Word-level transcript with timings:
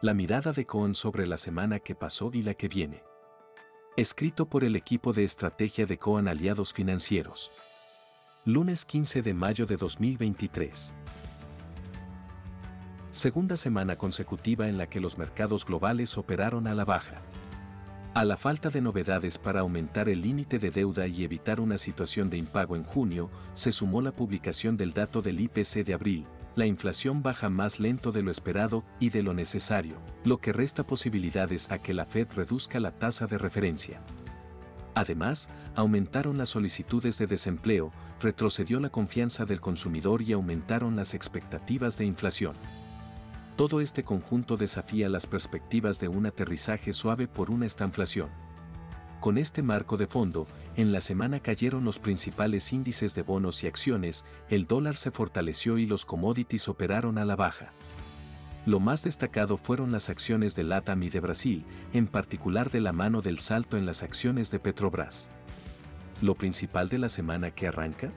La 0.00 0.14
mirada 0.14 0.52
de 0.52 0.64
Cohen 0.64 0.94
sobre 0.94 1.26
la 1.26 1.36
semana 1.36 1.80
que 1.80 1.96
pasó 1.96 2.30
y 2.32 2.42
la 2.42 2.54
que 2.54 2.68
viene. 2.68 3.02
Escrito 3.96 4.48
por 4.48 4.62
el 4.62 4.76
equipo 4.76 5.12
de 5.12 5.24
estrategia 5.24 5.86
de 5.86 5.98
Cohen 5.98 6.28
Aliados 6.28 6.72
Financieros. 6.72 7.50
Lunes 8.44 8.84
15 8.84 9.22
de 9.22 9.34
mayo 9.34 9.66
de 9.66 9.76
2023. 9.76 10.94
Segunda 13.10 13.56
semana 13.56 13.96
consecutiva 13.96 14.68
en 14.68 14.78
la 14.78 14.88
que 14.88 15.00
los 15.00 15.18
mercados 15.18 15.66
globales 15.66 16.16
operaron 16.16 16.68
a 16.68 16.74
la 16.74 16.84
baja. 16.84 17.20
A 18.14 18.24
la 18.24 18.36
falta 18.36 18.70
de 18.70 18.80
novedades 18.80 19.36
para 19.36 19.60
aumentar 19.60 20.08
el 20.08 20.22
límite 20.22 20.60
de 20.60 20.70
deuda 20.70 21.08
y 21.08 21.24
evitar 21.24 21.58
una 21.58 21.76
situación 21.76 22.30
de 22.30 22.36
impago 22.36 22.76
en 22.76 22.84
junio, 22.84 23.30
se 23.52 23.72
sumó 23.72 24.00
la 24.00 24.12
publicación 24.12 24.76
del 24.76 24.92
dato 24.92 25.22
del 25.22 25.40
IPC 25.40 25.84
de 25.84 25.94
abril, 25.94 26.26
la 26.58 26.66
inflación 26.66 27.22
baja 27.22 27.48
más 27.48 27.78
lento 27.78 28.10
de 28.10 28.20
lo 28.20 28.32
esperado 28.32 28.84
y 28.98 29.10
de 29.10 29.22
lo 29.22 29.32
necesario, 29.32 29.96
lo 30.24 30.38
que 30.38 30.52
resta 30.52 30.84
posibilidades 30.84 31.70
a 31.70 31.78
que 31.78 31.94
la 31.94 32.04
Fed 32.04 32.26
reduzca 32.34 32.80
la 32.80 32.90
tasa 32.90 33.28
de 33.28 33.38
referencia. 33.38 34.02
Además, 34.96 35.50
aumentaron 35.76 36.36
las 36.36 36.48
solicitudes 36.48 37.16
de 37.18 37.28
desempleo, 37.28 37.92
retrocedió 38.20 38.80
la 38.80 38.90
confianza 38.90 39.44
del 39.44 39.60
consumidor 39.60 40.20
y 40.22 40.32
aumentaron 40.32 40.96
las 40.96 41.14
expectativas 41.14 41.96
de 41.96 42.06
inflación. 42.06 42.56
Todo 43.54 43.80
este 43.80 44.02
conjunto 44.02 44.56
desafía 44.56 45.08
las 45.08 45.28
perspectivas 45.28 46.00
de 46.00 46.08
un 46.08 46.26
aterrizaje 46.26 46.92
suave 46.92 47.28
por 47.28 47.52
una 47.52 47.66
estanflación. 47.66 48.30
Con 49.20 49.36
este 49.36 49.62
marco 49.62 49.96
de 49.96 50.06
fondo, 50.06 50.46
en 50.76 50.92
la 50.92 51.00
semana 51.00 51.40
cayeron 51.40 51.84
los 51.84 51.98
principales 51.98 52.72
índices 52.72 53.16
de 53.16 53.22
bonos 53.22 53.64
y 53.64 53.66
acciones, 53.66 54.24
el 54.48 54.66
dólar 54.66 54.94
se 54.94 55.10
fortaleció 55.10 55.76
y 55.78 55.86
los 55.86 56.04
commodities 56.04 56.68
operaron 56.68 57.18
a 57.18 57.24
la 57.24 57.34
baja. 57.34 57.72
Lo 58.64 58.78
más 58.78 59.02
destacado 59.02 59.56
fueron 59.56 59.90
las 59.90 60.08
acciones 60.08 60.54
de 60.54 60.62
LATAM 60.62 61.02
y 61.02 61.10
de 61.10 61.18
Brasil, 61.18 61.64
en 61.92 62.06
particular 62.06 62.70
de 62.70 62.80
la 62.80 62.92
mano 62.92 63.20
del 63.20 63.40
salto 63.40 63.76
en 63.76 63.86
las 63.86 64.04
acciones 64.04 64.52
de 64.52 64.60
Petrobras. 64.60 65.30
Lo 66.20 66.36
principal 66.36 66.88
de 66.88 66.98
la 66.98 67.08
semana 67.08 67.50
que 67.50 67.66
arranca? 67.66 68.12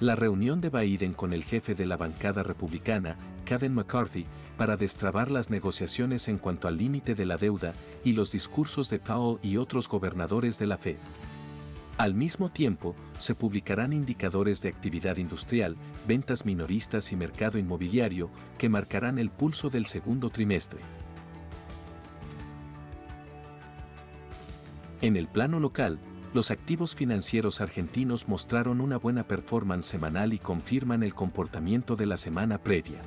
La 0.00 0.16
reunión 0.16 0.60
de 0.60 0.70
Biden 0.70 1.12
con 1.12 1.32
el 1.32 1.44
jefe 1.44 1.74
de 1.74 1.86
la 1.86 1.96
bancada 1.96 2.42
republicana, 2.42 3.16
Kevin 3.50 3.74
McCarthy, 3.74 4.26
para 4.56 4.76
destrabar 4.76 5.28
las 5.28 5.50
negociaciones 5.50 6.28
en 6.28 6.38
cuanto 6.38 6.68
al 6.68 6.76
límite 6.76 7.16
de 7.16 7.26
la 7.26 7.36
deuda 7.36 7.72
y 8.04 8.12
los 8.12 8.30
discursos 8.30 8.88
de 8.90 9.00
Powell 9.00 9.40
y 9.42 9.56
otros 9.56 9.88
gobernadores 9.88 10.56
de 10.56 10.68
la 10.68 10.78
Fed. 10.78 10.98
Al 11.98 12.14
mismo 12.14 12.50
tiempo, 12.52 12.94
se 13.18 13.34
publicarán 13.34 13.92
indicadores 13.92 14.62
de 14.62 14.68
actividad 14.68 15.16
industrial, 15.16 15.76
ventas 16.06 16.46
minoristas 16.46 17.10
y 17.10 17.16
mercado 17.16 17.58
inmobiliario 17.58 18.30
que 18.56 18.68
marcarán 18.68 19.18
el 19.18 19.30
pulso 19.30 19.68
del 19.68 19.86
segundo 19.86 20.30
trimestre. 20.30 20.78
En 25.00 25.16
el 25.16 25.26
plano 25.26 25.58
local, 25.58 25.98
los 26.34 26.52
activos 26.52 26.94
financieros 26.94 27.60
argentinos 27.60 28.28
mostraron 28.28 28.80
una 28.80 28.96
buena 28.96 29.24
performance 29.24 29.86
semanal 29.86 30.34
y 30.34 30.38
confirman 30.38 31.02
el 31.02 31.14
comportamiento 31.14 31.96
de 31.96 32.06
la 32.06 32.16
semana 32.16 32.58
previa. 32.58 33.02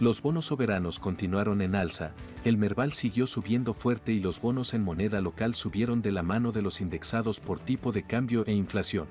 Los 0.00 0.20
bonos 0.20 0.46
soberanos 0.46 0.98
continuaron 0.98 1.62
en 1.62 1.74
alza, 1.74 2.12
el 2.44 2.56
Merval 2.56 2.92
siguió 2.92 3.26
subiendo 3.26 3.72
fuerte 3.72 4.12
y 4.12 4.20
los 4.20 4.40
bonos 4.40 4.74
en 4.74 4.82
moneda 4.82 5.20
local 5.20 5.54
subieron 5.54 6.02
de 6.02 6.10
la 6.10 6.22
mano 6.22 6.50
de 6.50 6.62
los 6.62 6.80
indexados 6.80 7.38
por 7.38 7.60
tipo 7.60 7.92
de 7.92 8.02
cambio 8.02 8.44
e 8.46 8.52
inflación. 8.52 9.06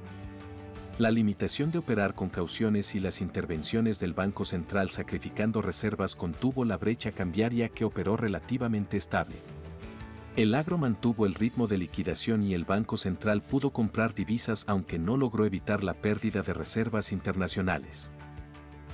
La 0.98 1.10
limitación 1.10 1.72
de 1.72 1.80
operar 1.80 2.14
con 2.14 2.30
cauciones 2.30 2.94
y 2.94 3.00
las 3.00 3.22
intervenciones 3.22 4.00
del 4.00 4.14
Banco 4.14 4.44
Central 4.44 4.90
sacrificando 4.90 5.62
reservas 5.62 6.16
contuvo 6.16 6.66
la 6.66 6.78
brecha 6.78 7.12
cambiaria 7.12 7.70
que 7.70 7.86
operó 7.86 8.18
relativamente 8.18 8.98
estable. 8.98 9.38
El 10.36 10.54
agro 10.54 10.78
mantuvo 10.78 11.26
el 11.26 11.34
ritmo 11.34 11.68
de 11.68 11.78
liquidación 11.78 12.44
y 12.44 12.54
el 12.54 12.66
Banco 12.66 12.98
Central 12.98 13.42
pudo 13.42 13.72
comprar 13.72 14.14
divisas 14.14 14.66
aunque 14.68 15.00
no 15.00 15.18
logró 15.18 15.46
evitar 15.46 15.84
la 15.84 15.94
pérdida 15.94 16.42
de 16.42 16.54
reservas 16.54 17.12
internacionales. 17.12 18.12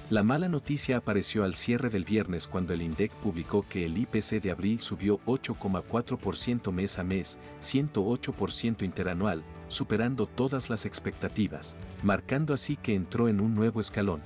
La 0.09 0.23
mala 0.23 0.47
noticia 0.47 0.95
apareció 0.95 1.43
al 1.43 1.53
cierre 1.53 1.89
del 1.89 2.05
viernes 2.05 2.47
cuando 2.47 2.73
el 2.73 2.81
INDEC 2.81 3.11
publicó 3.15 3.65
que 3.67 3.83
el 3.85 3.97
IPC 3.97 4.41
de 4.41 4.51
abril 4.51 4.79
subió 4.79 5.19
8,4% 5.25 6.71
mes 6.71 6.97
a 6.97 7.03
mes, 7.03 7.39
108% 7.59 8.83
interanual, 8.83 9.43
superando 9.67 10.25
todas 10.25 10.69
las 10.69 10.85
expectativas, 10.85 11.75
marcando 12.03 12.53
así 12.53 12.77
que 12.77 12.95
entró 12.95 13.27
en 13.27 13.41
un 13.41 13.53
nuevo 13.53 13.81
escalón. 13.81 14.21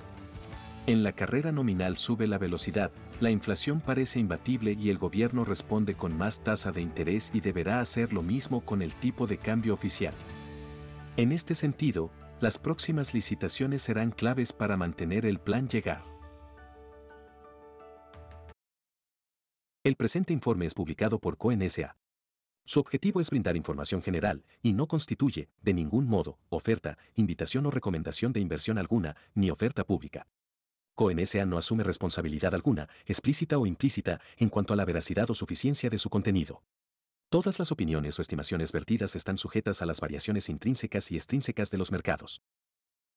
En 0.85 1.01
la 1.01 1.13
carrera 1.13 1.51
nominal 1.51 1.97
sube 1.97 2.27
la 2.27 2.37
velocidad, 2.37 2.91
la 3.19 3.31
inflación 3.31 3.81
parece 3.81 4.19
imbatible 4.19 4.77
y 4.79 4.91
el 4.91 4.99
gobierno 4.99 5.45
responde 5.45 5.95
con 5.95 6.15
más 6.15 6.43
tasa 6.43 6.71
de 6.71 6.81
interés 6.81 7.31
y 7.33 7.39
deberá 7.41 7.81
hacer 7.81 8.13
lo 8.13 8.21
mismo 8.21 8.61
con 8.61 8.83
el 8.83 8.93
tipo 8.93 9.25
de 9.25 9.39
cambio 9.39 9.73
oficial. 9.73 10.13
En 11.17 11.31
este 11.31 11.55
sentido, 11.55 12.11
las 12.41 12.57
próximas 12.57 13.13
licitaciones 13.13 13.83
serán 13.83 14.09
claves 14.09 14.51
para 14.51 14.75
mantener 14.75 15.27
el 15.27 15.39
plan 15.39 15.67
llegar. 15.69 16.03
El 19.83 19.95
presente 19.95 20.33
informe 20.33 20.65
es 20.65 20.73
publicado 20.73 21.19
por 21.19 21.37
CONSA. 21.37 21.97
Su 22.65 22.79
objetivo 22.79 23.21
es 23.21 23.29
brindar 23.29 23.55
información 23.55 24.01
general 24.01 24.43
y 24.63 24.73
no 24.73 24.87
constituye, 24.87 25.49
de 25.61 25.73
ningún 25.73 26.07
modo, 26.07 26.39
oferta, 26.49 26.97
invitación 27.15 27.67
o 27.67 27.71
recomendación 27.71 28.33
de 28.33 28.39
inversión 28.39 28.79
alguna, 28.79 29.15
ni 29.35 29.51
oferta 29.51 29.83
pública. 29.83 30.27
CONSA 30.95 31.45
no 31.45 31.59
asume 31.59 31.83
responsabilidad 31.83 32.55
alguna, 32.55 32.89
explícita 33.05 33.59
o 33.59 33.67
implícita, 33.67 34.19
en 34.37 34.49
cuanto 34.49 34.73
a 34.73 34.77
la 34.77 34.85
veracidad 34.85 35.29
o 35.29 35.35
suficiencia 35.35 35.91
de 35.91 35.99
su 35.99 36.09
contenido. 36.09 36.63
Todas 37.31 37.59
las 37.59 37.71
opiniones 37.71 38.19
o 38.19 38.21
estimaciones 38.21 38.73
vertidas 38.73 39.15
están 39.15 39.37
sujetas 39.37 39.81
a 39.81 39.85
las 39.85 40.01
variaciones 40.01 40.49
intrínsecas 40.49 41.13
y 41.13 41.15
extrínsecas 41.15 41.71
de 41.71 41.77
los 41.77 41.89
mercados. 41.89 42.41